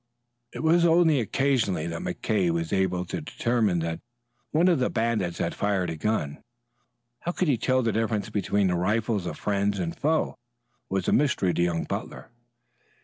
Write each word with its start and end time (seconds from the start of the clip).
It 0.51 0.63
was 0.63 0.83
only 0.83 1.19
occasionally 1.19 1.85
that 1.85 2.01
McKay 2.01 2.49
was 2.49 2.73
able 2.73 3.05
to 3.05 3.21
determine 3.21 3.77
that 3.81 3.99
one 4.49 4.67
of 4.67 4.79
the 4.79 4.89
bandits 4.89 5.37
had 5.37 5.53
fired 5.53 5.91
a 5.91 5.95
gun. 5.95 6.41
How 7.19 7.31
he 7.33 7.45
could 7.45 7.61
tell 7.61 7.83
the 7.83 7.91
difference 7.91 8.31
between 8.31 8.69
the 8.69 8.75
rifles 8.75 9.27
of 9.27 9.37
friends 9.37 9.77
and 9.77 9.95
foe 9.95 10.39
was 10.89 11.07
a 11.07 11.13
mystery 11.13 11.53
to 11.53 11.61
young 11.61 11.83
Butler. 11.83 12.31